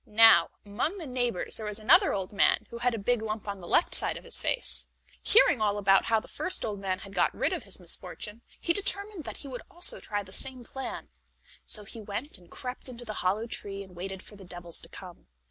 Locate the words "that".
9.25-9.37